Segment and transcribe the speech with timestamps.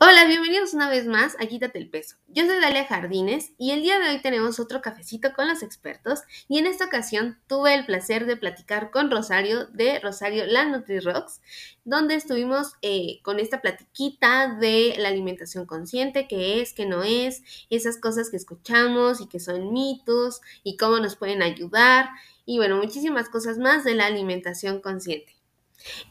[0.00, 2.14] Hola, bienvenidos una vez más a Quítate el Peso.
[2.28, 6.20] Yo soy Dalia Jardines y el día de hoy tenemos otro cafecito con los expertos
[6.46, 11.40] y en esta ocasión tuve el placer de platicar con Rosario de Rosario La NutriRocks,
[11.84, 17.42] donde estuvimos eh, con esta platiquita de la alimentación consciente, qué es, qué no es,
[17.68, 22.10] esas cosas que escuchamos y que son mitos y cómo nos pueden ayudar
[22.46, 25.37] y bueno, muchísimas cosas más de la alimentación consciente.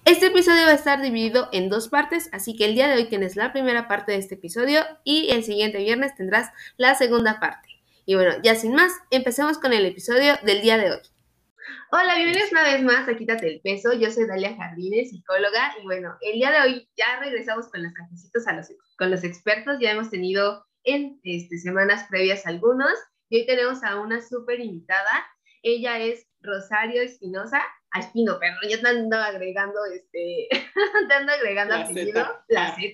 [0.06, 3.10] Este episodio va a estar dividido en dos partes, así que el día de hoy
[3.10, 7.68] tienes la primera parte de este episodio y el siguiente viernes tendrás la segunda parte.
[8.06, 11.02] Y bueno, ya sin más, empecemos con el episodio del día de hoy.
[11.92, 13.92] Hola, bienvenidos una vez más a Quítate el Peso.
[13.94, 17.94] Yo soy Dalia Jardines, psicóloga, y bueno, el día de hoy ya regresamos con los
[17.94, 19.78] cafecitos a los, con los expertos.
[19.82, 22.94] Ya hemos tenido en este, semanas previas algunos,
[23.30, 25.28] y hoy tenemos a una súper invitada.
[25.62, 30.48] Ella es Rosario Espinosa a Espino, pero yo te ando agregando, este,
[31.08, 32.94] te ando agregando la apellido, la Z.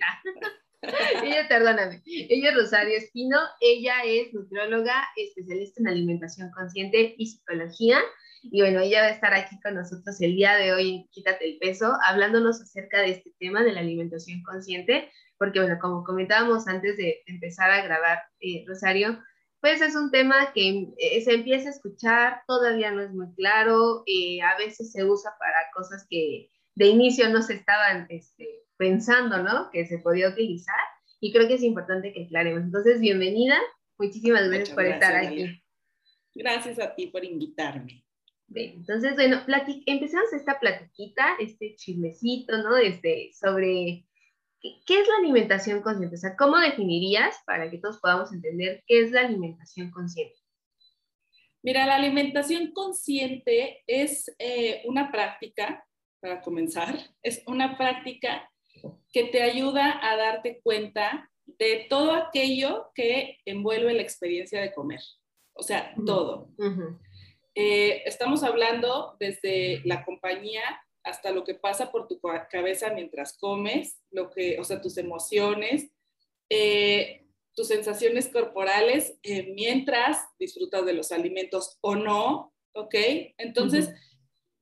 [1.24, 8.00] ella, perdóname, ella es Rosario Espino, ella es nutrióloga, especialista en alimentación consciente y psicología.
[8.44, 11.46] Y bueno, ella va a estar aquí con nosotros el día de hoy en Quítate
[11.46, 16.68] el Peso, hablándonos acerca de este tema de la alimentación consciente, porque bueno, como comentábamos
[16.68, 19.18] antes de empezar a grabar, eh, Rosario,
[19.64, 24.04] pues es un tema que eh, se empieza a escuchar, todavía no es muy claro,
[24.06, 29.41] eh, a veces se usa para cosas que de inicio no se estaban este, pensando,
[29.41, 29.72] ¿no?
[29.72, 30.76] Que se podía utilizar
[31.22, 32.62] y creo que es importante que aclaremos.
[32.62, 33.56] Entonces, bienvenida,
[33.98, 35.64] muchísimas gracias por estar aquí.
[36.36, 38.04] Gracias a ti por invitarme.
[38.48, 39.44] Bien, entonces, bueno,
[39.86, 42.76] empezamos esta platiquita, este chismecito, ¿no?
[42.76, 44.04] Este, sobre
[44.86, 46.16] ¿qué es la alimentación consciente?
[46.16, 50.40] O sea, ¿cómo definirías para que todos podamos entender qué es la alimentación consciente?
[51.62, 55.86] Mira, la alimentación consciente es eh, una práctica,
[56.20, 58.50] para comenzar, es una práctica
[59.12, 65.02] que te ayuda a darte cuenta de todo aquello que envuelve la experiencia de comer.
[65.53, 66.50] O sea, todo.
[67.56, 70.63] Eh, estamos hablando desde la compañía
[71.03, 72.19] hasta lo que pasa por tu
[72.50, 75.91] cabeza mientras comes, lo que, o sea, tus emociones,
[76.50, 77.25] eh,
[77.56, 82.96] tus sensaciones corporales eh, mientras disfrutas de los alimentos o no, ¿ok?
[83.38, 83.94] Entonces,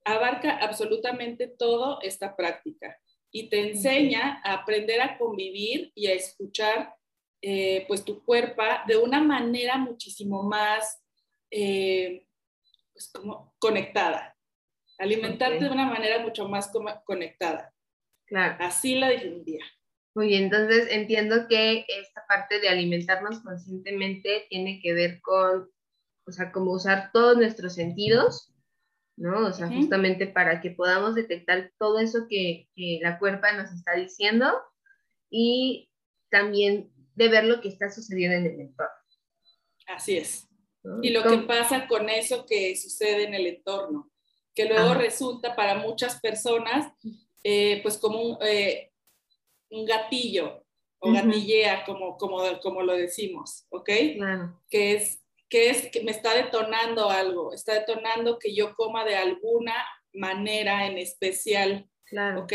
[0.03, 2.99] abarca absolutamente todo esta práctica
[3.31, 6.95] y te enseña a aprender a convivir y a escuchar
[7.41, 10.97] eh, pues tu cuerpo de una manera muchísimo más
[11.49, 14.37] pues como conectada,
[15.01, 16.71] alimentarte de una manera mucho más
[17.03, 17.73] conectada.
[18.27, 18.55] Claro.
[18.59, 19.65] Así la definiría.
[20.13, 25.69] Muy bien, entonces entiendo que esta parte de alimentarnos conscientemente tiene que ver con,
[26.27, 28.53] o sea, como usar todos nuestros sentidos,
[29.17, 29.47] ¿no?
[29.47, 33.95] O sea, justamente para que podamos detectar todo eso que, que la cuerpa nos está
[33.95, 34.53] diciendo
[35.29, 35.89] y
[36.29, 38.93] también de ver lo que está sucediendo en el entorno.
[39.87, 40.47] Así es.
[41.01, 44.10] Y lo que pasa con eso que sucede en el entorno
[44.53, 46.91] que luego resulta para muchas personas
[47.43, 48.91] eh, pues como un, eh,
[49.69, 50.63] un, gatillo
[50.99, 53.89] o gatillea, como, como, como lo decimos, ¿ok?
[54.69, 59.17] Que es que es que me está detonando algo, está detonando que yo coma de
[59.17, 59.75] alguna
[60.13, 62.43] manera en especial, claro.
[62.43, 62.53] ¿ok?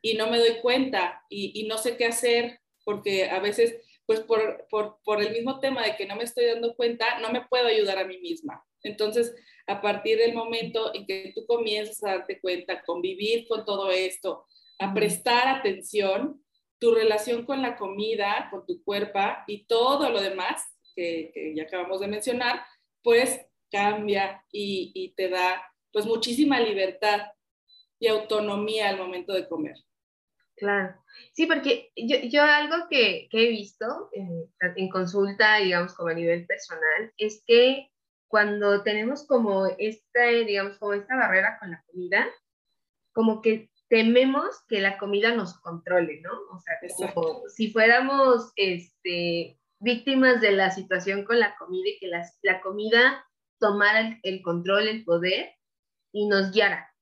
[0.00, 3.74] Y no me doy cuenta y, y no sé qué hacer porque a veces,
[4.06, 7.32] pues por, por, por, el mismo tema de que no me estoy dando cuenta, no
[7.32, 8.64] me puedo ayudar a mí misma.
[8.82, 9.34] Entonces,
[9.66, 14.46] a partir del momento en que tú comienzas a darte cuenta, convivir con todo esto,
[14.78, 16.42] a prestar atención,
[16.78, 20.62] tu relación con la comida, con tu cuerpo y todo lo demás
[20.94, 22.64] que, ya acabamos de mencionar,
[23.02, 25.62] pues cambia y, te da
[25.92, 27.22] pues muchísima libertad
[27.98, 29.76] y autonomía al momento de comer.
[30.56, 30.94] Claro.
[31.32, 36.14] Sí, porque yo, yo algo que, que he visto en, en, consulta, digamos, como a
[36.14, 37.90] nivel personal, es que
[38.28, 42.26] cuando tenemos como esta, digamos, como esta barrera con la comida,
[43.12, 46.32] como que tememos que la comida nos controle, ¿no?
[46.52, 52.08] O sea, como si fuéramos este, víctimas de la situación con la comida y que
[52.08, 53.24] la, la comida
[53.58, 55.54] tomara el, control, el poder
[56.12, 56.92] y nos guiara,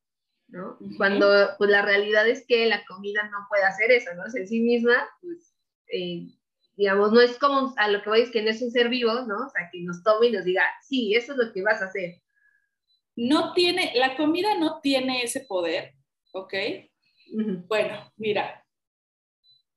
[0.48, 0.78] ¿no?
[0.96, 1.26] Cuando
[1.58, 4.24] pues la realidad es que la comida no puede hacer eso, ¿no?
[4.32, 5.54] en sí misma, pues
[5.88, 6.28] eh,
[6.76, 9.12] digamos, no es como a lo que voy es que no es un ser vivo,
[9.26, 9.46] ¿no?
[9.46, 11.86] O sea, que nos tome y nos diga, sí, eso es lo que vas a
[11.86, 12.20] hacer.
[13.16, 15.94] No tiene, la comida no tiene ese poder,
[16.32, 16.54] ¿ok?
[17.68, 18.64] Bueno, mira,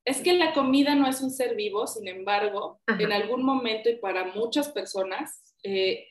[0.08, 3.98] es que la comida no es un ser vivo, sin embargo, en algún momento y
[3.98, 6.08] para muchas personas eh,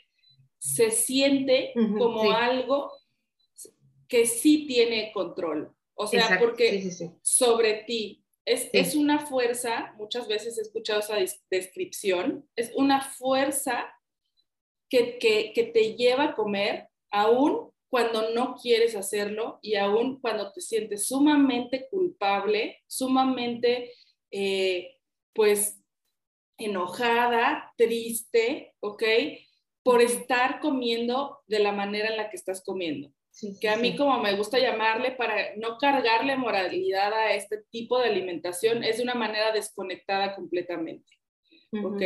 [0.59, 2.93] se siente como algo
[4.07, 6.91] que sí tiene control, o sea, porque
[7.23, 11.17] sobre ti, Es, es una fuerza, muchas veces he escuchado esa
[11.51, 13.93] descripción, es una fuerza
[14.89, 20.53] que, que, que te lleva a comer aún cuando no quieres hacerlo y aún cuando
[20.53, 23.93] te sientes sumamente culpable, sumamente,
[24.31, 24.97] eh,
[25.35, 25.81] pues,
[26.59, 29.03] enojada, triste, ¿ok?
[29.83, 33.13] Por estar comiendo de la manera en la que estás comiendo.
[33.61, 38.09] Que a mí como me gusta llamarle para no cargarle moralidad a este tipo de
[38.09, 41.13] alimentación, es de una manera desconectada completamente.
[41.85, 42.01] ¿Ok?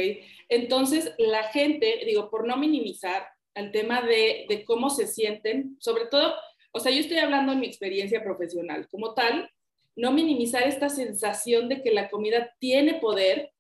[0.49, 6.06] Entonces, la gente, digo, por no minimizar, al tema de, de cómo se sienten, sobre
[6.06, 6.35] todo,
[6.73, 9.50] o sea, yo estoy hablando en mi experiencia profesional, como tal,
[9.97, 13.53] no minimizar esta sensación de que la comida tiene poder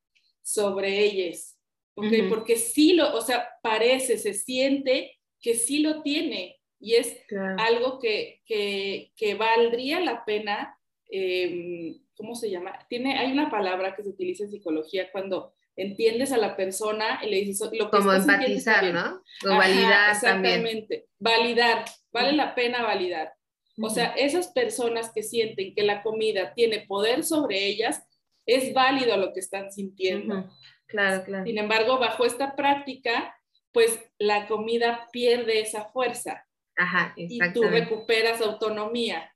[0.42, 1.58] sobre ellas,
[1.94, 2.28] ¿ok?
[2.28, 7.14] Porque sí lo, o sea, parece, se siente que sí lo tiene y es
[7.58, 10.78] algo que, que, que, valdría la pena,
[11.10, 12.72] eh, ¿cómo se llama?
[12.88, 17.30] Tiene, hay una palabra que se utiliza en psicología cuando entiendes a la persona y
[17.30, 19.22] le dices lo que Como empatizar, ¿no?
[19.44, 21.06] O validar exactamente.
[21.18, 23.34] Validar, vale la pena validar.
[23.82, 28.06] O sea, esas personas que sienten que la comida tiene poder sobre ellas,
[28.46, 30.50] es válido lo que están sintiendo.
[30.86, 31.44] Claro, claro.
[31.44, 33.34] Sin embargo, bajo esta práctica,
[33.72, 36.46] pues la comida pierde esa fuerza.
[36.76, 39.30] Ajá, y tú recuperas autonomía.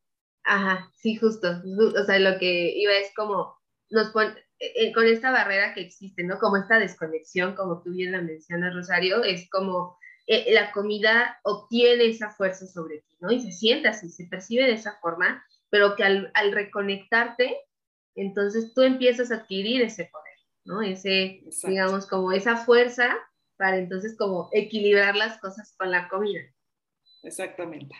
[0.44, 1.48] Ajá, sí, justo.
[2.00, 3.56] O sea, lo que iba es como,
[3.90, 6.38] nos pone, eh, con esta barrera que existe, ¿no?
[6.38, 12.06] Como esta desconexión, como tú bien la mencionas, Rosario, es como eh, la comida obtiene
[12.06, 13.30] esa fuerza sobre ti, ¿no?
[13.30, 17.58] Y se siente así, se percibe de esa forma, pero que al, al reconectarte,
[18.14, 20.34] entonces tú empiezas a adquirir ese poder,
[20.64, 20.82] ¿no?
[20.82, 23.16] Ese, digamos, como esa fuerza
[23.56, 26.40] para entonces como equilibrar las cosas con la comida.
[27.24, 27.94] Exactamente.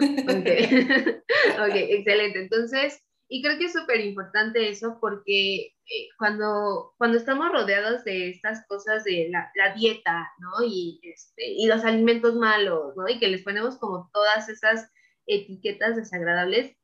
[0.00, 0.46] Ok,
[1.68, 2.40] okay excelente.
[2.40, 8.30] Entonces, y creo que es súper importante eso porque eh, cuando, cuando estamos rodeados de
[8.30, 10.64] estas cosas de la, la dieta, ¿no?
[10.66, 13.08] Y, este, y los alimentos malos, ¿no?
[13.08, 14.90] Y que les ponemos como todas esas
[15.26, 16.76] etiquetas desagradables,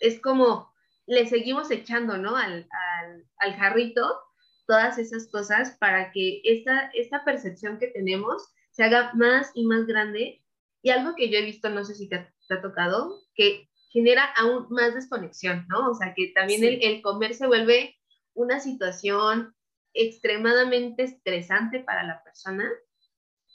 [0.00, 0.72] es como
[1.06, 2.36] le seguimos echando, ¿no?
[2.36, 4.20] Al, al, al jarrito
[4.66, 9.86] todas esas cosas para que esta, esta percepción que tenemos se haga más y más
[9.86, 10.43] grande.
[10.84, 14.26] Y algo que yo he visto, no sé si te, te ha tocado, que genera
[14.36, 15.90] aún más desconexión, ¿no?
[15.90, 17.96] O sea, que también el, el, comer se vuelve
[18.34, 19.54] una situación
[19.94, 22.70] extremadamente estresante para la persona,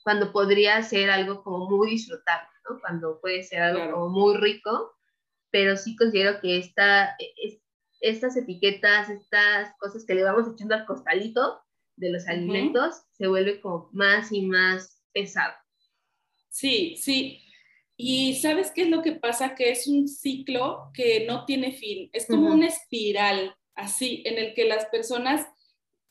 [0.01, 2.79] cuando podría ser algo como muy disfrutable, ¿no?
[2.79, 4.97] Cuando puede ser algo como muy rico,
[5.51, 7.61] pero sí considero que esta, es,
[8.01, 11.61] estas etiquetas, estas cosas que le vamos echando al costalito
[11.95, 15.53] de los alimentos, se vuelve como más y más pesado.
[16.59, 17.41] Sí, sí.
[17.95, 19.55] Y ¿sabes qué es lo que pasa?
[19.55, 24.53] Que es un ciclo que no tiene fin, es como una espiral, así, en el
[24.53, 25.47] que las personas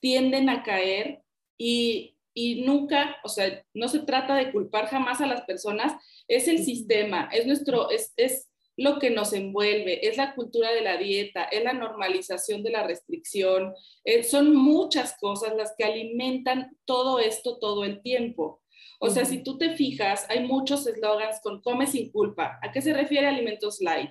[0.01, 1.21] tienden a caer
[1.59, 5.93] y, y, nunca, o sea, no se trata de culpar jamás a las personas,
[6.29, 8.49] es el sistema, es nuestro, es, es
[8.79, 12.87] lo que nos envuelve, es la cultura de la dieta, es la normalización de la
[12.87, 18.63] restricción, eh, son muchas cosas las que alimentan todo esto todo el tiempo.
[19.01, 22.59] O sea, si tú te fijas, hay muchos eslogans con come sin culpa.
[22.63, 24.11] ¿A qué se refiere alimentos light?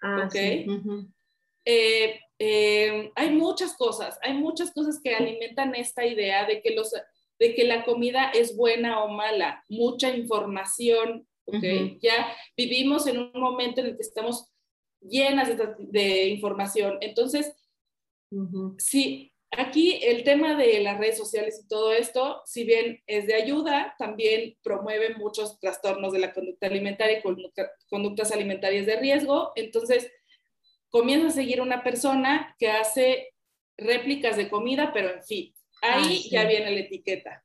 [0.00, 0.34] Ah, ¿Ok?
[1.64, 6.92] Eh, eh, hay muchas cosas, hay muchas cosas que alimentan esta idea de que, los,
[7.38, 11.62] de que la comida es buena o mala, mucha información, ¿ok?
[12.00, 14.52] Ya vivimos en un momento en el que estamos
[15.00, 16.98] llenas de, información.
[17.00, 17.54] Entonces,
[18.78, 23.34] sí, Aquí el tema de las redes sociales y todo esto, si bien es de
[23.34, 27.22] ayuda, también promueve muchos trastornos de la conducta alimentaria y
[27.88, 29.52] conductas alimentarias de riesgo.
[29.54, 30.10] Entonces,
[30.88, 33.34] comienza a seguir una persona que hace
[33.76, 35.54] réplicas de comida, pero en fit.
[35.82, 37.44] Ahí ah, ya viene la etiqueta.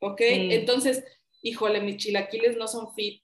[0.00, 0.20] ¿Ok?
[0.20, 1.02] Entonces,
[1.40, 3.22] híjole, mis chilaquiles no son fit,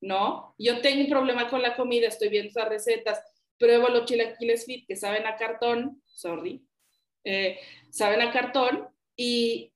[0.00, 0.54] ¿no?
[0.56, 3.20] Yo tengo un problema con la comida, estoy viendo esas recetas,
[3.58, 6.64] pruebo los chilaquiles fit que saben a cartón, sorry,
[7.26, 7.58] eh,
[7.90, 9.72] saben a cartón y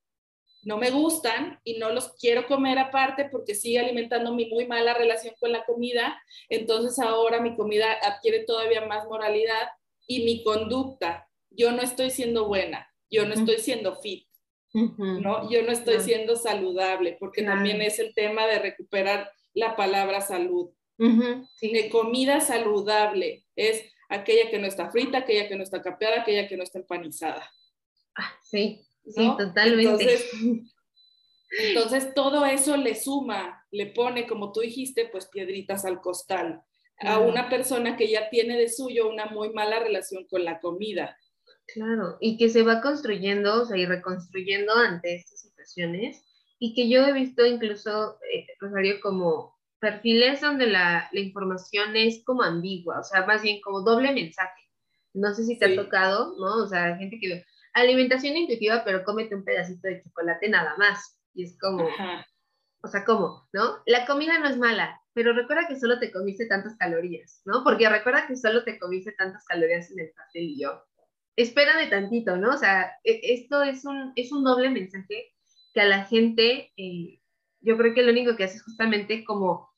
[0.63, 4.93] no me gustan y no los quiero comer aparte porque sigue alimentando mi muy mala
[4.93, 9.69] relación con la comida, entonces ahora mi comida adquiere todavía más moralidad
[10.07, 14.27] y mi conducta, yo no estoy siendo buena, yo no estoy siendo fit,
[14.73, 15.49] ¿no?
[15.49, 20.69] Yo no estoy siendo saludable, porque también es el tema de recuperar la palabra salud.
[20.97, 26.47] De comida saludable es aquella que no está frita, aquella que no está capeada, aquella
[26.47, 27.49] que no está empanizada.
[28.15, 30.03] Ah, sí, sí, totalmente.
[30.03, 30.31] Entonces,
[31.59, 36.63] entonces, todo eso le suma, le pone, como tú dijiste, pues piedritas al costal
[37.03, 41.17] a una persona que ya tiene de suyo una muy mala relación con la comida.
[41.67, 46.23] Claro, y que se va construyendo, o sea, y reconstruyendo ante estas situaciones,
[46.59, 52.23] y que yo he visto incluso, eh, Rosario, como perfiles donde la, la, información es
[52.23, 54.61] como ambigua, o sea, más bien como doble mensaje.
[55.13, 56.63] No sé si te ha tocado, ¿no?
[56.63, 61.19] O sea, gente que ve alimentación intuitiva, pero cómete un pedacito de chocolate nada más.
[61.33, 61.87] Y es como,
[62.81, 63.47] o sea, ¿cómo?
[63.53, 63.79] ¿No?
[63.85, 67.63] La comida no es mala, pero recuerda que solo te comiste tantas calorías, ¿no?
[67.63, 70.81] Porque recuerda que solo te comiste tantas calorías en el pastel y yo
[71.35, 72.53] espérame tantito, ¿no?
[72.53, 75.33] O sea, e, esto es un, es un doble mensaje
[75.73, 77.19] que a la gente, eh,
[77.61, 79.70] yo creo que lo único que hace es justamente como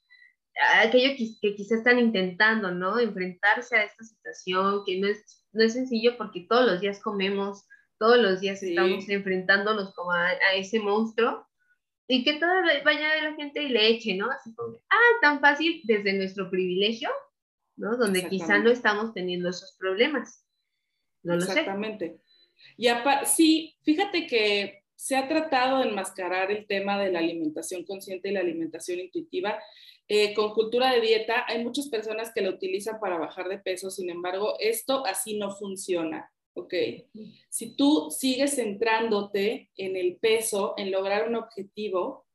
[0.82, 3.00] aquello que, que quizás están intentando, ¿no?
[3.00, 7.66] Enfrentarse a esta situación, que no es, no es sencillo porque todos los días comemos,
[8.00, 11.48] todos los días estamos enfrentándonos como a, ese monstruo,
[12.08, 14.30] y que toda vaya de la gente y le eche, ¿no?
[14.30, 17.10] Así como, ah, tan fácil desde nuestro privilegio,
[17.78, 17.98] ¿no?
[17.98, 20.46] Donde quizá no estamos teniendo esos problemas.
[21.24, 22.20] No lo Exactamente.
[22.78, 22.88] Y
[23.26, 28.34] sí, fíjate que se ha tratado de enmascarar el tema de la alimentación consciente y
[28.34, 29.60] la alimentación intuitiva.
[30.08, 33.90] Eh, con cultura de dieta, hay muchas personas que la utilizan para bajar de peso,
[33.90, 36.30] sin embargo, esto así no funciona.
[36.54, 36.74] ¿ok?
[37.50, 42.26] Si tú sigues centrándote en el peso, en lograr un objetivo,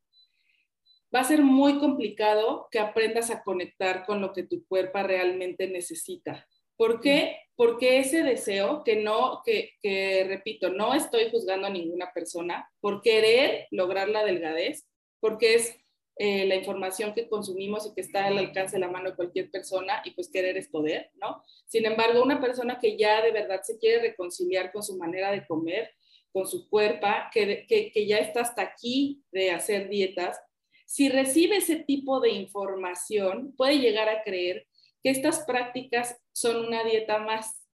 [1.15, 5.69] va a ser muy complicado que aprendas a conectar con lo que tu cuerpo realmente
[5.69, 6.47] necesita.
[6.79, 7.37] ¿Por qué?
[7.57, 13.03] Porque ese deseo, que no, que, que, repito, no estoy juzgando a ninguna persona por
[13.03, 14.87] querer lograr la delgadez,
[15.19, 15.77] porque es
[16.17, 19.51] eh, la información que consumimos y que está al alcance de la mano de cualquier
[19.51, 21.43] persona y pues querer es poder, ¿no?
[21.67, 25.45] Sin embargo, una persona que ya de verdad se quiere reconciliar con su manera de
[25.45, 25.91] comer,
[26.31, 30.41] con su cuerpo, que, que, que ya está hasta aquí de hacer dietas,
[30.87, 34.68] si recibe ese tipo de información, puede llegar a creer
[35.03, 37.67] que estas prácticas son una dieta más.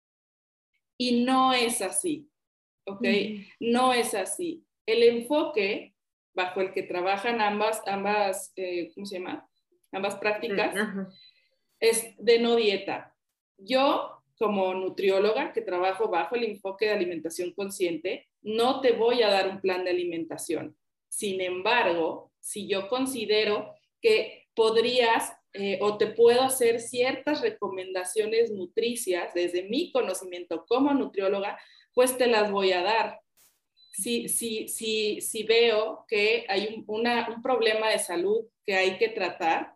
[0.98, 2.30] Y no es así,
[2.86, 3.06] ¿ok?
[3.60, 4.65] No es así.
[4.86, 5.94] El enfoque
[6.34, 9.48] bajo el que trabajan ambas, ambas eh, ¿cómo se llama?
[9.92, 10.75] Ambas prácticas
[11.80, 13.15] es de no dieta.
[13.58, 19.30] Yo, como nutrióloga que trabajo bajo el enfoque de alimentación consciente, no te voy a
[19.30, 20.75] dar un plan de alimentación.
[21.08, 29.34] Sin embargo, si yo considero que podrías eh, o te puedo hacer ciertas recomendaciones nutricias
[29.34, 31.60] desde mi conocimiento como nutrióloga,
[31.94, 33.20] pues te las voy a dar.
[33.92, 39.10] Si, si, si, si veo que hay un, un problema de salud que hay que
[39.10, 39.76] tratar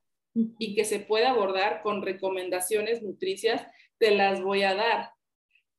[0.57, 3.65] y que se puede abordar con recomendaciones nutricias,
[3.99, 5.11] te las voy a dar.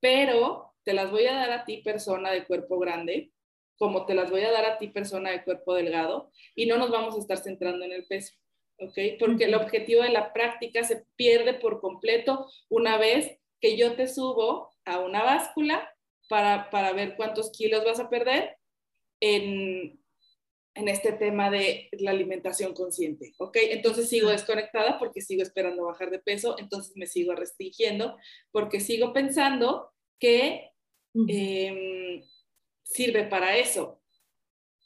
[0.01, 3.33] Pero te las voy a dar a ti, persona de cuerpo grande,
[3.77, 6.91] como te las voy a dar a ti, persona de cuerpo delgado, y no nos
[6.91, 8.35] vamos a estar centrando en el peso.
[8.79, 8.99] ¿Ok?
[9.19, 14.09] Porque el objetivo de la práctica se pierde por completo una vez que yo te
[14.09, 15.93] subo a una báscula
[16.29, 18.57] para, para ver cuántos kilos vas a perder
[19.21, 20.01] en,
[20.75, 23.57] en, este tema de la alimentación consciente, ¿ok?
[23.63, 28.17] Entonces sigo desconectada porque sigo esperando bajar de peso, entonces me sigo restringiendo
[28.53, 30.71] porque sigo pensando que
[31.29, 32.23] eh,
[32.83, 34.01] sirve para eso.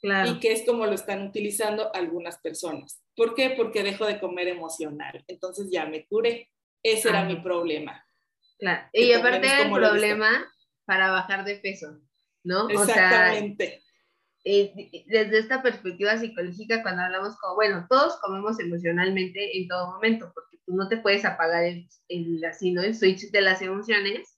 [0.02, 0.32] Claro.
[0.32, 3.00] Y que es como lo están utilizando algunas personas.
[3.16, 3.50] ¿Por qué?
[3.56, 5.24] Porque dejo de comer emocional.
[5.28, 6.50] Entonces ya me curé.
[6.82, 8.04] Ese era mi problema.
[8.58, 8.88] Claro.
[8.92, 10.52] Y aparte el problema
[10.84, 12.00] para bajar de peso,
[12.42, 12.68] ¿no?
[12.68, 13.82] Exactamente.
[14.44, 20.32] Eh, desde esta perspectiva psicológica, cuando hablamos como, bueno, todos comemos emocionalmente en todo momento,
[20.34, 22.82] porque tú no te puedes apagar el, el, así, ¿no?
[22.82, 24.36] el switch de las emociones.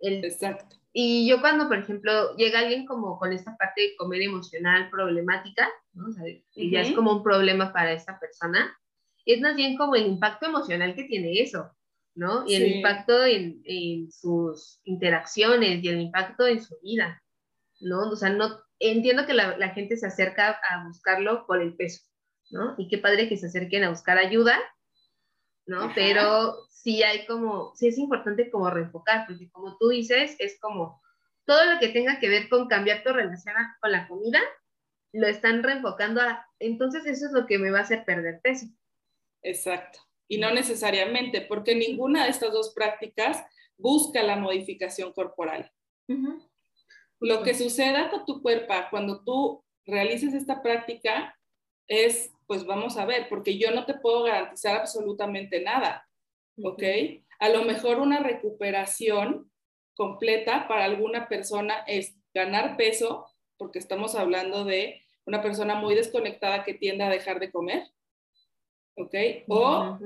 [0.00, 0.76] El, Exacto.
[0.98, 5.68] Y yo cuando, por ejemplo, llega alguien como con esta parte de comer emocional problemática,
[5.92, 6.08] ¿no?
[6.08, 6.24] O sea,
[6.54, 8.74] y ya es como un problema para esta persona,
[9.26, 11.70] es más bien como el impacto emocional que tiene eso,
[12.14, 12.46] ¿no?
[12.46, 17.22] Y el impacto en, en, sus interacciones y el impacto en su vida,
[17.78, 18.08] ¿no?
[18.08, 22.04] O sea, no, entiendo que la, la gente se acerca a buscarlo por el peso,
[22.48, 22.74] ¿no?
[22.78, 24.58] Y qué padre que se acerquen a buscar ayuda,
[25.66, 25.92] ¿no?
[25.94, 31.02] Pero sí hay como, sí es importante como reenfocar, porque como tú dices, es como
[31.44, 34.40] todo lo que tenga que ver con cambiar tu relación con la comida,
[35.12, 38.66] lo están reenfocando a, entonces eso es lo que me va a hacer perder peso.
[39.42, 40.00] Exacto.
[40.28, 43.44] Y no necesariamente, porque ninguna de estas dos prácticas
[43.78, 45.70] busca la modificación corporal.
[47.20, 51.35] Lo que suceda con tu cuerpo cuando tú realices esta práctica
[51.88, 56.06] es, pues vamos a ver, porque yo no te puedo garantizar absolutamente nada.
[56.62, 56.82] ¿ok?
[57.38, 59.50] A lo mejor una recuperación
[59.94, 63.26] completa para alguna persona es ganar peso,
[63.56, 67.82] porque estamos hablando de una persona muy desconectada que tiende a dejar de comer,
[68.96, 69.14] ¿ok?
[69.48, 69.98] O,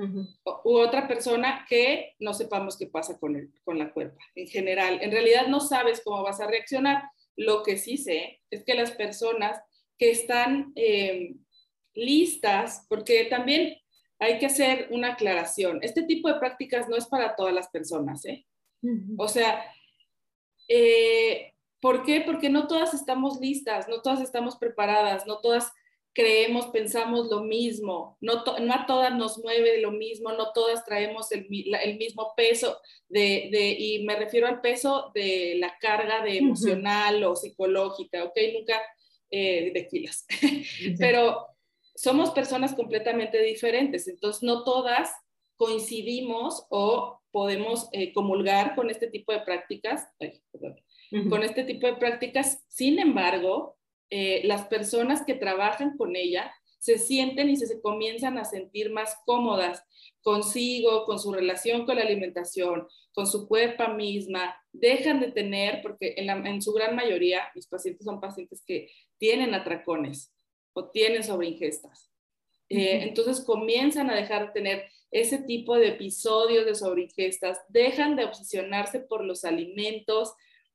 [0.64, 4.98] u otra persona que no sepamos qué pasa con, el, con la cuerpa en general.
[5.02, 7.02] En realidad no sabes cómo vas a reaccionar.
[7.36, 9.60] Lo que sí sé es que las personas
[9.98, 11.34] que están eh,
[11.94, 13.78] listas, porque también
[14.18, 15.80] hay que hacer una aclaración.
[15.82, 18.46] Este tipo de prácticas no es para todas las personas, ¿eh?
[19.18, 19.62] O sea,
[20.68, 22.22] eh, ¿por qué?
[22.22, 25.72] Porque no todas estamos listas, no todas estamos preparadas, no todas
[26.12, 31.30] creemos, pensamos lo mismo, no, no a todas nos mueve lo mismo, no todas traemos
[31.32, 31.46] el,
[31.82, 32.78] el mismo peso,
[33.08, 38.36] de, de, y me refiero al peso de la carga de emocional o psicológica, ¿ok?
[38.54, 38.80] Nunca
[39.30, 40.24] eh, de kilos,
[40.98, 41.46] pero
[42.00, 45.12] somos personas completamente diferentes, entonces no todas
[45.56, 50.08] coincidimos o podemos eh, comulgar con este tipo de prácticas,
[51.28, 53.76] con este tipo de prácticas, sin embargo,
[54.08, 59.18] eh, las personas que trabajan con ella se sienten y se, comienzan a sentir más
[59.26, 59.84] cómodas
[60.22, 66.14] consigo, con su relación con la alimentación, con su cuerpo misma, dejan de tener, porque
[66.16, 70.32] en, su gran mayoría mis pacientes son pacientes que tienen atracones
[70.72, 72.10] o tienen sobreingestas.
[72.68, 78.24] Eh, entonces comienzan a dejar de tener ese tipo de episodios de sobreingestas, dejan de
[78.24, 80.34] obsesionarse por los alimentos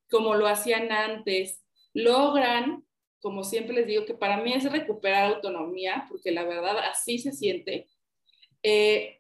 [0.10, 2.86] como lo hacían antes, logran
[3.26, 7.32] como siempre les digo, que para mí es recuperar autonomía, porque la verdad así se
[7.32, 7.88] siente,
[8.62, 9.20] eh,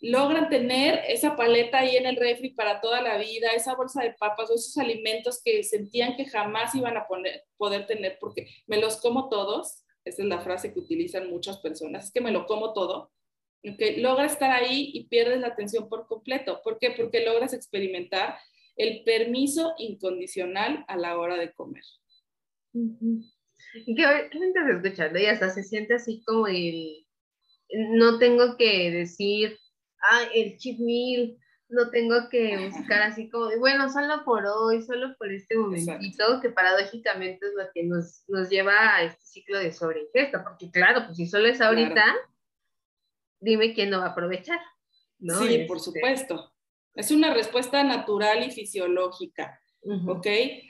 [0.00, 4.14] logran tener esa paleta ahí en el refri para toda la vida, esa bolsa de
[4.14, 7.06] papas o esos alimentos que sentían que jamás iban a
[7.56, 12.06] poder tener porque me los como todos, esa es la frase que utilizan muchas personas,
[12.06, 13.10] es que me lo como todo,
[13.62, 16.60] que logra estar ahí y pierdes la atención por completo.
[16.62, 16.92] ¿Por qué?
[16.92, 18.38] Porque logras experimentar
[18.76, 21.82] el permiso incondicional a la hora de comer.
[22.72, 27.06] Y que estás escuchando y hasta se siente así como el,
[27.70, 29.58] no tengo que decir,
[30.02, 31.36] ah, el cheat meal,
[31.68, 36.40] no tengo que buscar así como de, bueno, solo por hoy, solo por este momentito,
[36.40, 41.04] que paradójicamente es lo que nos, nos, lleva a este ciclo de sobreingesta, porque claro,
[41.06, 42.04] pues si solo es ahorita,
[43.40, 44.60] dime quién no va a aprovechar.
[45.18, 45.38] ¿no?
[45.38, 46.52] Sí, por este supuesto.
[46.94, 49.60] Es una respuesta natural y fisiológica.
[50.08, 50.26] ¿ok?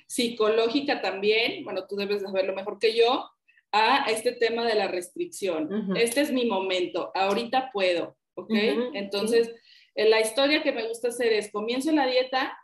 [0.06, 3.30] Psicológica también, bueno, tú debes saberlo mejor que yo,
[3.72, 5.96] a este tema de la restricción.
[5.96, 8.50] Este es mi momento, ahorita puedo, ¿ok?
[8.94, 9.52] Entonces,
[9.96, 12.58] la historia que me gusta hacer es, comienzo la dieta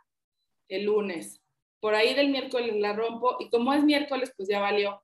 [0.69, 1.41] el lunes,
[1.79, 5.03] por ahí del miércoles la rompo y como es miércoles, pues ya valió,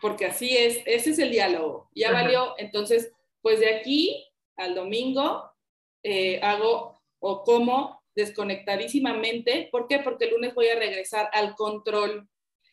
[0.00, 5.50] porque así es, ese es el diálogo, ya valió, entonces, pues de aquí al domingo
[6.02, 9.68] eh, hago o como desconectadísimamente.
[9.70, 10.00] ¿Por qué?
[10.00, 12.28] Porque el lunes voy a regresar al control.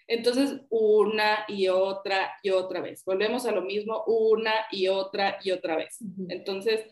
[0.08, 3.06] Entonces, una y otra y otra vez.
[3.06, 6.00] Volvemos a lo mismo una y otra y otra vez.
[6.30, 6.86] Entonces,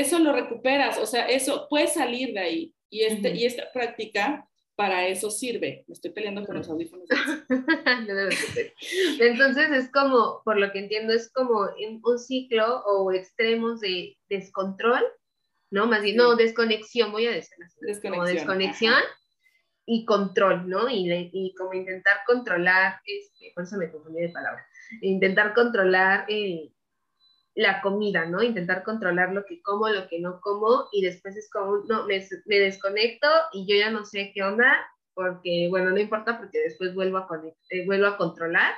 [0.00, 2.74] eso lo recuperas, o sea, eso puede salir de ahí.
[2.88, 5.84] Y, este, y esta práctica para eso sirve.
[5.88, 7.08] Me estoy peleando con los audífonos.
[9.20, 11.68] Entonces es como, por lo que entiendo, es como
[12.04, 15.04] un ciclo o extremos de descontrol
[15.70, 15.86] ¿no?
[15.86, 18.12] Más bien, no, desconexión, voy a decir desconexión.
[18.12, 19.02] Como desconexión
[19.84, 20.88] y control, ¿no?
[20.88, 24.66] Y, y, como intentar controlar, este, por eso me confundí de palabra,
[25.00, 26.26] intentar controlar
[27.56, 28.42] la comida, ¿no?
[28.42, 32.24] Intentar controlar lo que como, lo que no como, y después es como, no, me,
[32.44, 36.94] me desconecto y yo ya no sé qué onda, porque, bueno, no importa porque después
[36.94, 37.28] vuelvo a,
[37.70, 38.74] eh, vuelvo a controlar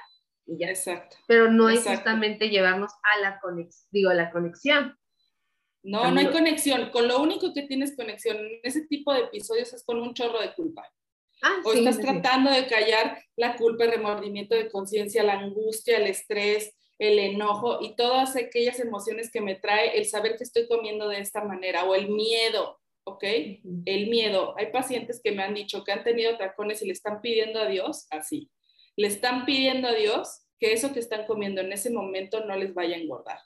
[0.46, 0.68] y ya.
[0.68, 1.16] Exacto.
[1.26, 4.96] Pero no es justamente llevarnos a la conexión, digo, la conexión,
[5.82, 6.90] no, no hay conexión.
[6.90, 10.40] Con lo único que tienes conexión en ese tipo de episodios es con un chorro
[10.40, 10.88] de culpa.
[11.42, 16.08] Ah, o estás tratando de callar la culpa, el remordimiento de conciencia, la angustia, el
[16.08, 21.08] estrés, el enojo y todas aquellas emociones que me trae el saber que estoy comiendo
[21.08, 23.24] de esta manera o el miedo, ¿ok?
[23.84, 24.54] El miedo.
[24.58, 27.66] Hay pacientes que me han dicho que han tenido tacones y le están pidiendo a
[27.66, 28.50] Dios así.
[28.96, 32.74] Le están pidiendo a Dios que eso que están comiendo en ese momento no les
[32.74, 33.38] vaya a engordar.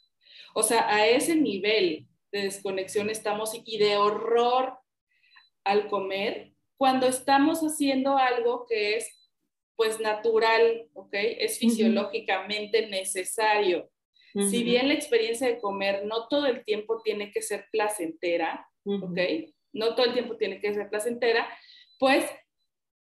[0.54, 4.78] O sea, a ese nivel de desconexión estamos y de horror
[5.64, 9.21] al comer cuando estamos haciendo algo que es
[9.76, 11.12] pues natural, ¿ok?
[11.12, 13.90] Es fisiológicamente necesario.
[14.34, 19.18] Si bien la experiencia de comer no todo el tiempo tiene que ser placentera, ¿ok?
[19.72, 21.46] No todo el tiempo tiene que ser placentera,
[21.98, 22.24] pues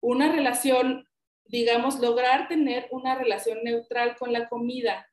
[0.01, 1.07] una relación,
[1.45, 5.07] digamos, lograr tener una relación neutral con la comida,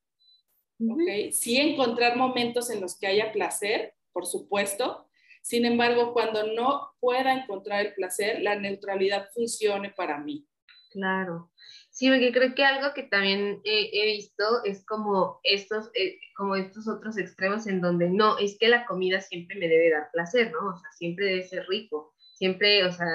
[0.79, 1.31] ¿ok?
[1.31, 5.09] Sí encontrar momentos en los que haya placer, por supuesto.
[5.41, 10.45] Sin embargo, cuando no pueda encontrar el placer, la neutralidad funcione para mí.
[10.95, 11.51] Claro.
[11.91, 16.87] Sí, porque creo que algo que también he, visto es como estos, eh, como estos
[16.87, 20.69] otros extremos en donde no, es que la comida siempre me debe dar placer, ¿no?
[20.69, 23.07] O sea, siempre debe ser rico, siempre, o sea,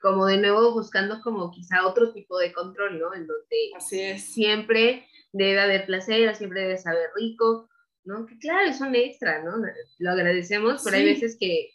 [0.00, 3.14] como de nuevo buscando como quizá otro tipo de control, ¿no?
[3.14, 4.32] En donde Así es.
[4.32, 7.68] siempre debe haber placer, siempre debe saber rico,
[8.04, 8.24] ¿no?
[8.24, 9.62] Que claro, es un extra, ¿no?
[9.98, 11.70] Lo agradecemos, pero hay veces que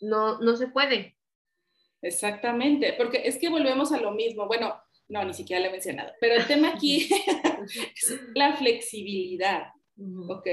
[0.00, 1.15] no, no se puede,
[2.02, 4.46] Exactamente, porque es que volvemos a lo mismo.
[4.46, 4.74] Bueno,
[5.08, 7.08] no, ni siquiera lo he mencionado, pero el tema aquí
[7.94, 9.68] es la flexibilidad,
[10.28, 10.46] ¿ok?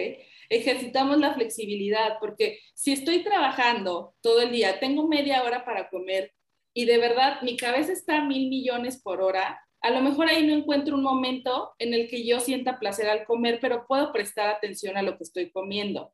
[0.50, 6.32] Ejercitamos la flexibilidad porque si estoy trabajando todo el día, tengo media hora para comer
[6.74, 10.46] y de verdad mi cabeza está a mil millones por hora, a lo mejor ahí
[10.46, 14.50] no encuentro un momento en el que yo sienta placer al comer, pero puedo prestar
[14.50, 16.14] atención a lo que estoy comiendo,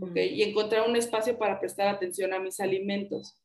[0.00, 0.16] ¿ok?
[0.16, 3.36] Y encontrar un espacio para prestar atención a mis alimentos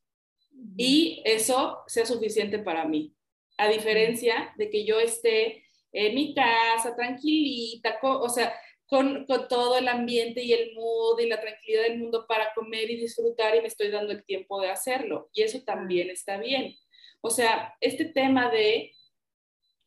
[0.77, 3.13] y eso sea suficiente para mí.
[3.57, 8.53] A diferencia de que yo esté en mi casa tranquilita, o sea,
[8.87, 12.89] con, con, todo el ambiente y el mood y la tranquilidad del mundo para comer
[12.89, 15.29] y disfrutar y me estoy dando el tiempo de hacerlo.
[15.33, 16.75] Y eso también está bien.
[17.21, 18.91] O sea, este tema de,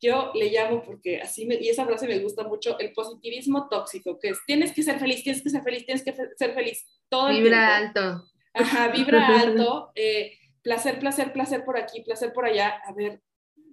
[0.01, 4.17] yo le llamo porque así, me, y esa frase me gusta mucho, el positivismo tóxico,
[4.19, 7.29] que es, tienes que ser feliz, tienes que ser feliz, tienes que ser feliz todo
[7.29, 8.23] el Vibra alto.
[8.53, 9.91] Ajá, vibra alto.
[9.95, 10.36] Eh,
[10.67, 13.21] placer, placer, placer por aquí, placer por allá, a ver,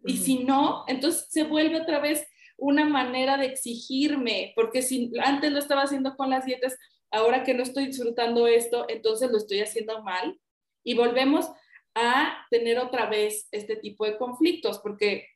[0.04, 2.24] y si no, entonces se vuelve otra vez
[2.56, 6.78] una manera de exigirme, porque si antes lo estaba haciendo con las dietas,
[7.10, 10.38] ahora que no estoy disfrutando esto, entonces lo estoy haciendo mal.
[10.84, 11.50] Y volvemos
[11.96, 15.26] a tener otra vez este tipo de conflictos, porque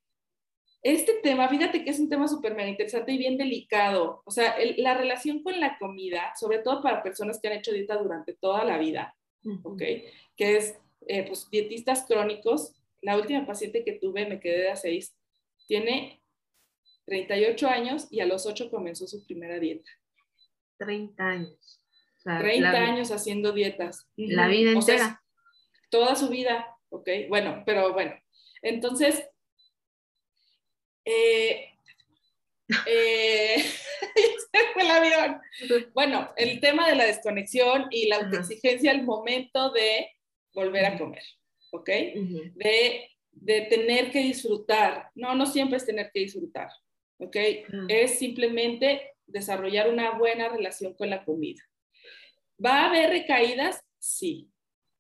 [0.83, 4.95] este tema, fíjate que es un tema súper interesante y bien delicado, o sea, la
[4.95, 8.79] relación con la comida, sobre todo para personas que han hecho dieta durante toda la
[8.79, 9.17] vida,
[9.65, 9.83] ¿ok?
[10.37, 12.75] Que es eh, pues, dietistas crónicos.
[13.01, 15.17] La última paciente que tuve, me quedé de a seis,
[15.67, 16.23] tiene
[17.07, 19.91] 38 años y a los 8 comenzó su primera dieta.
[20.79, 21.81] 30 años.
[22.25, 24.07] 30 años haciendo dietas.
[24.17, 25.23] La vida entera.
[25.91, 27.09] toda su vida, ¿ok?
[27.29, 28.15] Bueno, pero bueno.
[28.61, 29.25] Entonces,
[31.05, 31.73] eh,
[32.87, 33.65] eh,
[34.75, 35.41] fue el avión.
[35.95, 40.11] Bueno, el tema de la desconexión y la autoexigencia al momento de
[40.53, 41.23] volver a comer,
[41.71, 41.89] ¿ok?
[41.89, 45.11] de, de, tener que disfrutar.
[45.15, 46.69] No, no siempre es tener que disfrutar,
[47.19, 47.37] ¿ok?
[47.89, 51.63] Es simplemente desarrollar una buena relación con la comida.
[52.65, 53.81] ¿Va a haber recaídas?
[53.99, 54.51] Sí.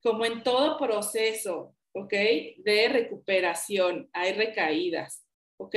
[0.02, 2.12] Como en todo proceso, ¿ok?
[2.58, 5.74] De recuperación, hay recaídas, ¿ok?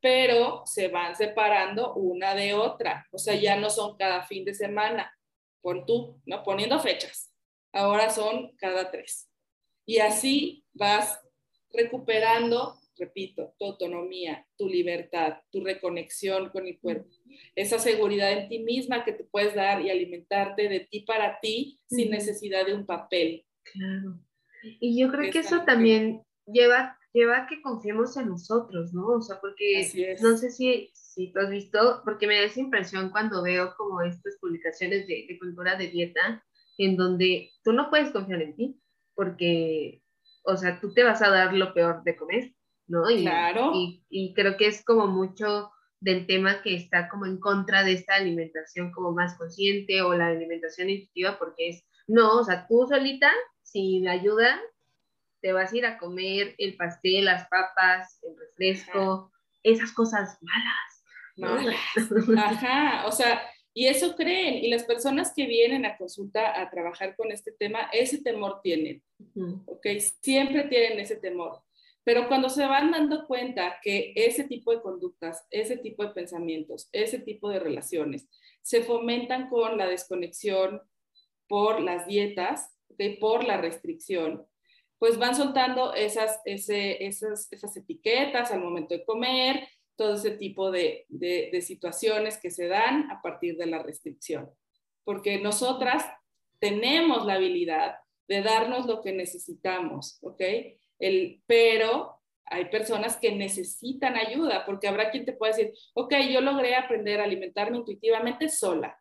[0.00, 4.52] Pero se van separando una de otra, o sea, ya no son cada fin de
[4.52, 5.10] semana,
[5.62, 6.42] por tú, ¿no?
[6.42, 7.31] Poniendo fechas
[7.72, 9.28] ahora son cada tres.
[9.84, 11.20] Y así vas
[11.72, 17.08] recuperando, repito, tu autonomía, tu libertad, tu reconexión con el cuerpo,
[17.56, 21.80] esa seguridad en ti misma que te puedes dar y alimentarte de ti para ti
[21.88, 23.44] sin necesidad de un papel.
[23.64, 24.20] Claro.
[24.62, 29.08] Y yo creo que eso también lleva, lleva a que confiemos en nosotros, ¿no?
[29.08, 33.10] O sea, porque no sé si, si tú has visto, porque me da esa impresión
[33.10, 36.44] cuando veo como estas publicaciones de, de cultura de dieta,
[36.84, 38.80] en donde tú no puedes confiar en ti,
[39.14, 40.02] porque,
[40.44, 42.52] o sea, tú te vas a dar lo peor de comer,
[42.86, 43.10] ¿no?
[43.10, 43.72] Y, claro.
[44.10, 48.14] Y, creo que es como mucho del tema que está como en contra de esta
[48.16, 53.30] alimentación como más consciente o la alimentación intuitiva, porque es, no, o sea, tú solita,
[53.62, 54.60] sin ayuda,
[55.40, 61.04] te vas a ir a comer el pastel, las papas, el refresco, esas cosas malas.
[61.36, 61.76] Malas.
[62.38, 63.40] Ajá, o sea,
[63.74, 67.88] y eso creen, y las personas que vienen a consulta a trabajar con este tema,
[67.92, 69.02] ese temor tienen,
[69.66, 69.86] ¿ok?
[70.20, 71.62] Siempre tienen ese temor.
[72.04, 76.88] Pero cuando se van dando cuenta que ese tipo de conductas, ese tipo de pensamientos,
[76.92, 78.28] ese tipo de relaciones
[78.60, 80.82] se fomentan con la desconexión
[81.48, 83.16] por las dietas, ¿okay?
[83.16, 84.46] por la restricción,
[84.98, 91.06] pues van soltando esas, esas, esas etiquetas al momento de comer, todo ese tipo de,
[91.62, 94.50] situaciones que se dan a partir de la restricción.
[95.04, 96.04] Porque nosotras
[96.58, 97.96] tenemos la habilidad
[98.28, 100.42] de darnos lo que necesitamos, ¿ok?
[100.98, 106.40] El, pero hay personas que necesitan ayuda, porque habrá quien te pueda decir, ok, yo
[106.40, 108.98] logré aprender a alimentarme intuitivamente sola,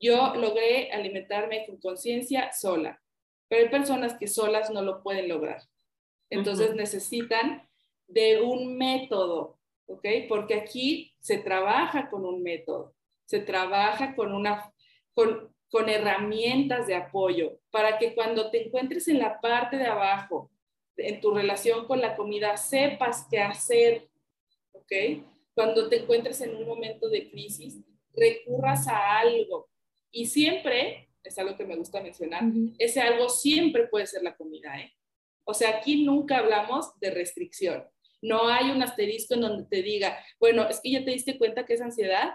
[0.00, 3.00] yo logré alimentarme con conciencia sola,
[3.48, 5.62] pero hay personas que solas no lo pueden lograr.
[6.30, 7.68] Entonces necesitan
[8.08, 10.06] de un método ¿ok?
[10.28, 12.94] Porque aquí se trabaja con un método,
[13.24, 14.72] se trabaja con, una,
[15.14, 20.50] con, con herramientas de apoyo para que cuando te encuentres en la parte de abajo,
[20.96, 24.08] en tu relación con la comida, sepas qué hacer
[24.76, 25.22] ¿ok?
[25.54, 27.78] Cuando te encuentres en un momento de crisis,
[28.14, 29.68] recurras a algo.
[30.10, 32.44] Y siempre, es algo que me gusta mencionar,
[32.78, 34.92] ese algo siempre puede ser la comida, ¿eh?
[35.44, 37.84] O sea, aquí nunca hablamos de restricción.
[38.26, 41.64] No hay un asterisco en donde te diga, bueno, es que ya te diste cuenta
[41.64, 42.32] que es ansiedad,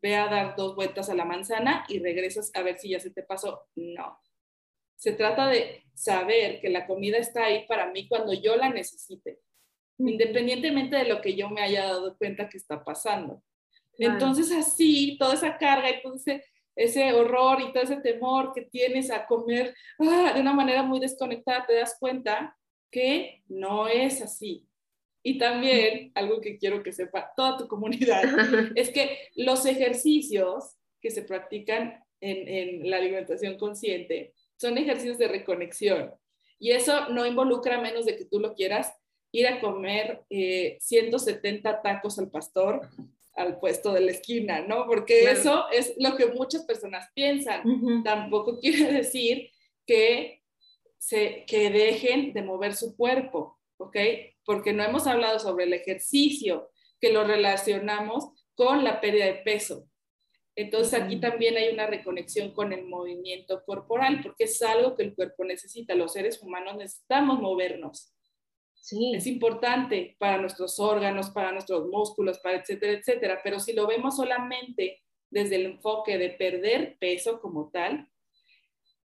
[0.00, 3.10] ve a dar dos vueltas a la manzana y regresas a ver si ya se
[3.10, 3.66] te pasó.
[3.74, 4.16] No.
[4.96, 9.40] Se trata de saber que la comida está ahí para mí cuando yo la necesite,
[9.98, 13.42] independientemente de lo que yo me haya dado cuenta que está pasando.
[13.98, 16.14] Entonces así, toda esa carga y todo
[16.76, 21.00] ese, horror y todo ese temor que tienes a comer ah, de una manera muy
[21.00, 22.56] desconectada, te das cuenta
[22.90, 24.67] que no es así.
[25.22, 28.22] Y también, algo que quiero que sepa toda tu comunidad,
[28.76, 35.28] es que los ejercicios que se practican en, en, la alimentación consciente son ejercicios de
[35.28, 36.14] reconexión.
[36.58, 38.92] Y eso no involucra menos de que tú lo quieras
[39.32, 42.88] ir a comer 170 eh, tacos al pastor
[43.38, 44.86] al puesto de la esquina, ¿no?
[44.86, 48.02] Porque eso es lo que muchas personas piensan.
[48.02, 49.50] Tampoco quiere decir
[49.86, 50.42] que,
[50.98, 53.96] se, que dejen de mover su cuerpo, ¿ok?
[54.44, 59.88] Porque no hemos hablado sobre el ejercicio, que lo relacionamos con la pérdida de peso.
[60.56, 65.14] Entonces aquí también hay una reconexión con el movimiento corporal, porque es algo que el
[65.14, 65.94] cuerpo necesita.
[65.94, 68.12] Los seres humanos necesitamos movernos.
[69.14, 73.40] Es importante para nuestros órganos, para nuestros músculos, para etcétera, etcétera.
[73.44, 78.08] Pero si lo vemos solamente desde el enfoque de perder peso como tal,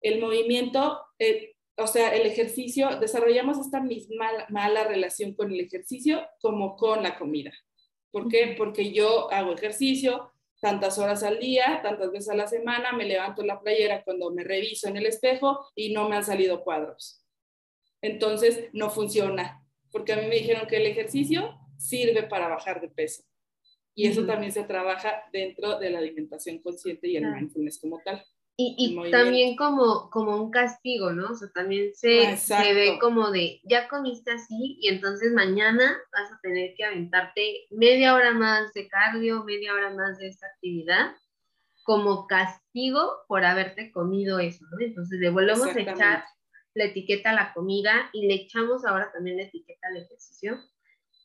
[0.01, 6.27] el movimiento, eh, o sea, el ejercicio, desarrollamos esta misma mala relación con el ejercicio
[6.39, 7.51] como con la comida.
[8.11, 8.55] ¿Por qué?
[8.57, 13.43] Porque yo hago ejercicio tantas horas al día, tantas veces a la semana, me levanto
[13.43, 17.25] la playera cuando me reviso en el espejo y no me han salido cuadros.
[18.01, 22.89] Entonces, no funciona porque a mí me dijeron que el ejercicio sirve para bajar de
[22.89, 23.23] peso.
[23.93, 28.23] Y eso también se trabaja dentro de la alimentación consciente y el mindfulness como tal.
[28.57, 31.31] Y, y también como, como un castigo, ¿no?
[31.31, 36.31] O sea, también se, se, ve como de, ya comiste así y entonces mañana vas
[36.31, 41.15] a tener que aventarte media hora más de cardio, media hora más de esta actividad,
[41.83, 44.85] como castigo por haberte comido eso, ¿no?
[44.85, 46.23] Entonces le volvemos a echar
[46.73, 50.59] la etiqueta a la comida y le echamos ahora también la etiqueta al ejercicio.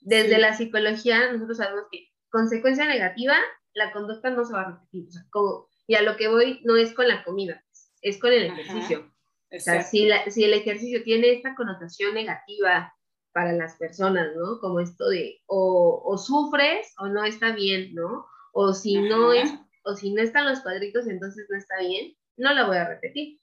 [0.01, 3.37] Desde la psicología, nosotros sabemos que consecuencia negativa,
[3.75, 5.07] la conducta no se va a repetir.
[5.09, 7.65] O sea, como, y a lo que voy no es con la comida,
[8.03, 9.13] es con el ejercicio.
[9.51, 12.93] o sea, si, si el ejercicio tiene esta connotación negativa
[13.33, 14.59] para las personas, ¿no?
[14.61, 18.27] Como esto de o, o sufres o no está bien, ¿no?
[18.53, 19.53] O si no es,
[19.85, 23.39] o si no están los cuadritos, entonces no está bien, no la voy a repetir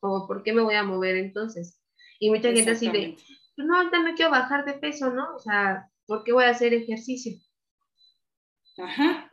[0.00, 1.80] como, ¿por qué me voy a mover entonces?
[2.18, 3.16] Y mucha gente así de,
[3.56, 5.34] pues no, ahorita no quiero bajar de peso, ¿no?
[5.34, 7.38] O sea, ¿por qué voy a hacer ejercicio?
[8.78, 9.30] Ajá.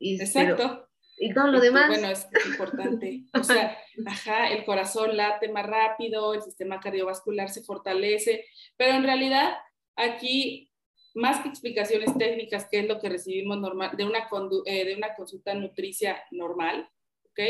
[0.00, 0.87] Exacto.
[1.18, 1.88] Y todo lo demás.
[1.88, 3.24] Bueno, es importante.
[3.34, 3.76] O sea,
[4.06, 9.56] ajá, el corazón late más rápido, el sistema cardiovascular se fortalece, pero en realidad
[9.96, 10.70] aquí,
[11.14, 14.28] más que explicaciones técnicas, que es lo que recibimos normal, de una,
[14.66, 16.88] eh, de una consulta nutricia normal,
[17.24, 17.40] ¿ok?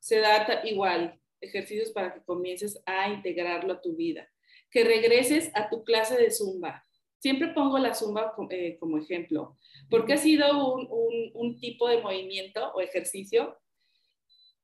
[0.00, 4.28] Se da igual ejercicios para que comiences a integrarlo a tu vida.
[4.70, 6.83] Que regreses a tu clase de zumba.
[7.24, 9.56] Siempre pongo la zumba eh, como ejemplo,
[9.88, 13.56] porque ha sido un, un, tipo de movimiento o ejercicio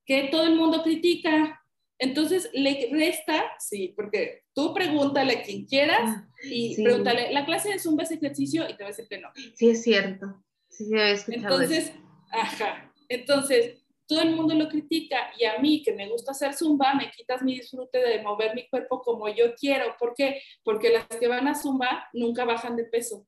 [0.05, 1.59] que todo el mundo critica.
[1.99, 7.79] Entonces, le resta, sí, porque tú pregúntale a quien quieras y pregúntale, ¿la clase de
[7.79, 8.68] zumba es ejercicio?
[8.68, 9.31] Y te va a decir que no.
[9.55, 10.44] Sí, es cierto.
[10.68, 10.90] Sí,
[11.29, 11.94] Entonces,
[12.31, 12.92] ajá.
[13.09, 13.80] Entonces,
[14.11, 17.42] todo el mundo lo critica y a mí que me gusta hacer zumba, me quitas
[17.42, 19.94] mi disfrute de mover mi cuerpo como yo quiero.
[20.01, 20.42] ¿Por qué?
[20.64, 23.25] Porque las que van a zumba nunca bajan de peso.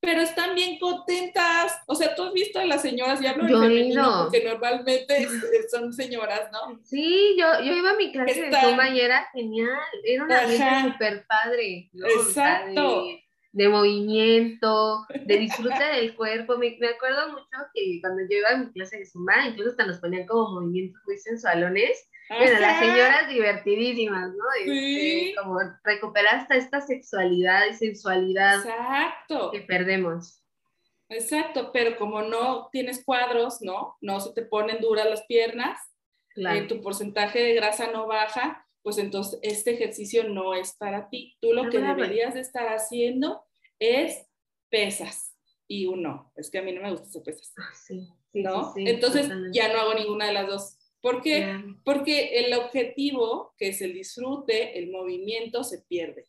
[0.00, 1.78] Pero están bien contentas.
[1.86, 5.28] O sea, tú has visto a las señoras, ya hablo en femenino porque normalmente
[5.70, 6.80] son señoras, ¿no?
[6.82, 9.78] Sí, yo, yo iba a mi clase de zumba y era genial.
[10.02, 11.90] Era una vida súper padre.
[11.94, 13.04] Exacto
[13.52, 16.58] de movimiento, de disfrute del cuerpo.
[16.58, 19.86] Me, me, acuerdo mucho que cuando yo iba a mi clase de Zumba, incluso hasta
[19.86, 22.08] nos ponían como movimientos muy sensualones.
[22.28, 24.44] Bueno, las señoras divertidísimas, ¿no?
[24.60, 29.50] Este, como recuperar hasta esta sexualidad y sensualidad Exacto.
[29.50, 30.42] que perdemos.
[31.08, 33.96] Exacto, pero como no tienes cuadros, ¿no?
[34.02, 35.80] No se te ponen duras las piernas,
[36.34, 36.58] claro.
[36.58, 41.36] Eh, tu porcentaje de grasa no baja, pues entonces este ejercicio no es para ti.
[41.40, 43.42] Tú lo que deberías de estar haciendo
[43.78, 44.26] es
[44.70, 45.36] pesas
[45.66, 47.52] y uno, es que a mí no me gusta hacer pesas.
[47.58, 48.72] Ah, sí, ¿no?
[48.76, 50.78] entonces ya no hago ninguna de las dos.
[51.00, 51.46] ¿Por qué?
[51.84, 56.26] Porque el objetivo, que es el disfrute, el movimiento, se pierde.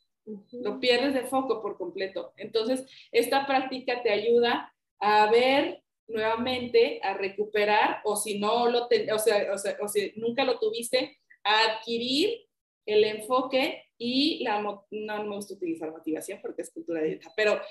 [0.51, 2.33] lo pierdes de foco por completo.
[2.37, 9.19] Entonces, esta práctica te ayuda a ver nuevamente, a recuperar, o si no lo, o,
[9.19, 12.47] sea, o, si nunca lo tuviste, a adquirir
[12.85, 17.31] el enfoque y la, no, no me gusta utilizar motivación porque es cultura de dieta,
[17.35, 17.61] pero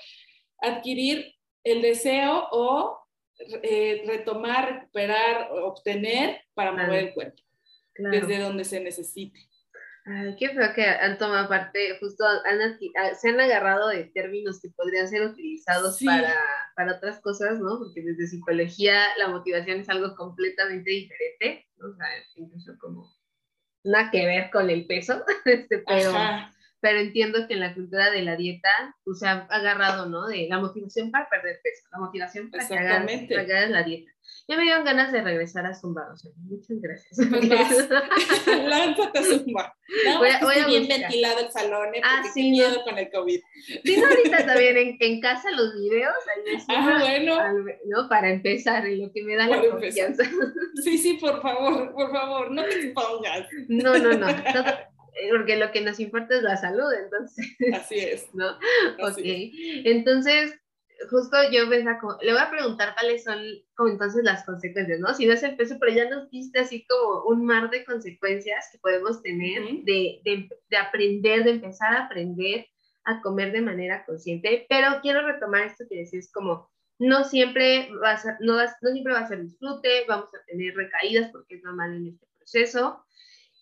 [0.61, 2.99] adquirir el deseo o
[3.63, 7.41] eh, retomar, recuperar, obtener para mover el cuerpo,
[7.95, 9.39] desde donde se necesite.
[10.05, 12.79] Ay, qué feo que han tomado parte, justo han,
[13.15, 16.35] se han agarrado de términos que podrían ser utilizados para,
[16.75, 17.79] para, otras cosas, ¿no?
[17.79, 21.89] Porque desde psicología la motivación es algo completamente diferente, ¿no?
[21.89, 23.18] o sea, incluso como
[23.89, 26.13] nada que ver con el peso, este, pero,
[26.79, 28.69] pero entiendo que en la cultura de la dieta
[29.03, 30.27] pues, se ha agarrado, ¿no?
[30.27, 34.11] De la motivación para perder peso, la motivación para que hagas, la dieta.
[34.49, 37.19] Ya me dieron ganas de regresar a Zumba, o sea, muchas gracias.
[38.67, 39.77] Lánzate a Zumba.
[40.05, 42.01] No, voy a, bien ventilado el salón, ¿eh?
[42.03, 43.39] ah, sí, miedo con el COVID.
[43.83, 47.37] Sí, ahorita también en, en, casa los videos, ahí ah, bueno.
[47.85, 48.09] ¿no?
[48.09, 50.23] Para empezar, y lo que me da la confianza.
[50.83, 53.47] Sí, sí, por favor, por favor, no te expongas.
[53.67, 54.27] No, no, no.
[55.29, 57.55] porque lo que nos importa es la salud, entonces.
[57.71, 58.33] Así es.
[58.33, 58.49] ¿No?
[58.99, 59.19] ok.
[59.85, 60.59] Entonces,
[61.09, 63.39] justo yo pensaba como, le voy a preguntar cuáles son
[63.75, 65.13] como entonces las consecuencias, ¿no?
[65.13, 68.69] Si no es el peso, pero ya nos diste así como un mar de consecuencias
[68.71, 72.67] que podemos tener de, de, de, aprender, de empezar a aprender
[73.05, 78.11] a comer de manera consciente, pero quiero retomar esto que decís como, no siempre va
[78.11, 81.63] a ser, no, no siempre va a ser disfrute, vamos a tener recaídas porque es
[81.63, 83.03] normal en este proceso,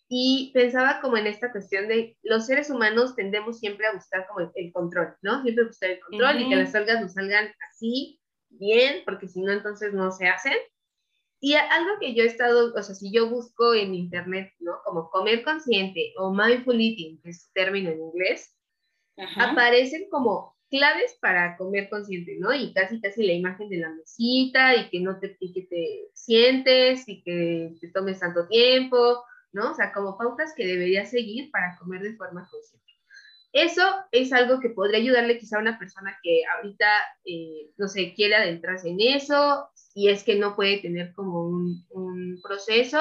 [0.10, 4.52] y pensaba como en esta cuestión de los seres humanos tendemos siempre a buscar como
[4.56, 5.41] el, control, ¿no?
[5.43, 9.52] Siempre buscar el control y que las algas nos salgan así, bien, porque si no,
[9.52, 10.56] entonces no se hacen.
[11.39, 14.80] Y algo que yo he estado, o sea, si yo busco en internet, ¿no?
[14.86, 18.56] Como comer consciente o mindful eating, que es término en inglés,
[19.36, 22.54] aparecen como claves para comer consciente, ¿no?
[22.54, 26.10] Y casi casi la imagen de la mesita y que no te, y que te
[26.13, 29.22] sientes y que te tomes tanto tiempo
[29.54, 29.72] ¿no?
[29.72, 32.88] O sea, como pautas que debería seguir para comer de forma consciente.
[33.54, 33.82] Eso
[34.12, 36.86] es algo que podría ayudarle quizá a una persona que ahorita,
[37.26, 41.86] eh, no sé, quiere adentrarse en eso y es que no puede tener como un,
[41.90, 43.00] un proceso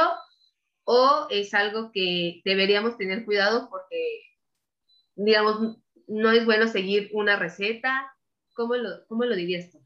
[0.85, 4.23] o es algo que deberíamos tener cuidado porque,
[5.17, 8.13] digamos, no es bueno seguir una receta.
[8.55, 9.86] ¿Cómo lo, cómo lo dirías tú?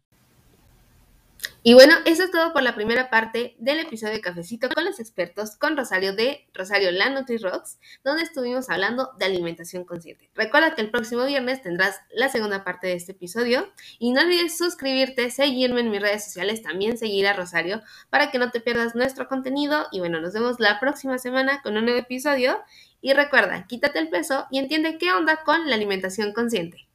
[1.63, 4.99] Y bueno, eso es todo por la primera parte del episodio de Cafecito con los
[4.99, 10.31] expertos con Rosario de Rosario La Rocks, donde estuvimos hablando de alimentación consciente.
[10.35, 14.57] Recuerda que el próximo viernes tendrás la segunda parte de este episodio y no olvides
[14.57, 18.95] suscribirte, seguirme en mis redes sociales, también seguir a Rosario para que no te pierdas
[18.95, 22.59] nuestro contenido y bueno, nos vemos la próxima semana con un nuevo episodio
[23.03, 26.90] y recuerda, quítate el peso y entiende qué onda con la alimentación consciente.